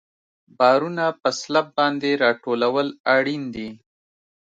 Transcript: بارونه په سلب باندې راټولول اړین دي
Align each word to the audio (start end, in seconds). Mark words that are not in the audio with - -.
بارونه 0.57 1.05
په 1.21 1.29
سلب 1.39 1.67
باندې 1.77 2.09
راټولول 2.23 2.87
اړین 3.15 3.43
دي 3.55 3.69